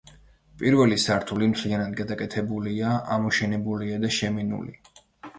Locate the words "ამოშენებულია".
3.17-3.99